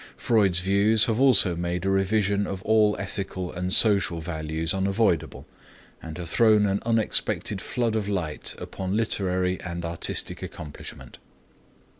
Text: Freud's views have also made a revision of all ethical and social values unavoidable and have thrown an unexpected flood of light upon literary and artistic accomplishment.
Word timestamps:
Freud's 0.17 0.61
views 0.61 1.05
have 1.05 1.19
also 1.21 1.55
made 1.55 1.85
a 1.85 1.89
revision 1.91 2.47
of 2.47 2.63
all 2.63 2.95
ethical 2.97 3.51
and 3.53 3.71
social 3.71 4.19
values 4.19 4.73
unavoidable 4.73 5.45
and 6.01 6.17
have 6.17 6.27
thrown 6.27 6.65
an 6.65 6.79
unexpected 6.87 7.61
flood 7.61 7.95
of 7.95 8.09
light 8.09 8.55
upon 8.57 8.97
literary 8.97 9.61
and 9.61 9.85
artistic 9.85 10.41
accomplishment. 10.41 11.19